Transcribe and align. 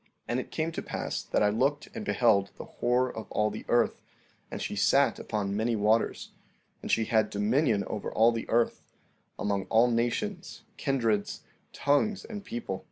14:11 0.01 0.07
And 0.29 0.39
it 0.39 0.49
came 0.49 0.71
to 0.71 0.81
pass 0.81 1.21
that 1.21 1.43
I 1.43 1.49
looked 1.49 1.89
and 1.93 2.03
beheld 2.03 2.49
the 2.57 2.65
whore 2.65 3.13
of 3.13 3.31
all 3.31 3.51
the 3.51 3.65
earth, 3.67 4.01
and 4.49 4.59
she 4.59 4.75
sat 4.75 5.19
upon 5.19 5.55
many 5.55 5.75
waters; 5.75 6.31
and 6.81 6.89
she 6.89 7.05
had 7.05 7.29
dominion 7.29 7.83
over 7.85 8.11
all 8.11 8.31
the 8.31 8.49
earth, 8.49 8.81
among 9.37 9.65
all 9.65 9.91
nations, 9.91 10.63
kindreds, 10.75 11.41
tongues, 11.71 12.25
and 12.25 12.43
people. 12.43 12.79